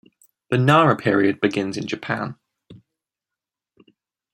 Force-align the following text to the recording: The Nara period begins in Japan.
The 0.49 0.57
Nara 0.57 0.97
period 0.97 1.39
begins 1.39 1.77
in 1.77 1.85
Japan. 1.85 2.35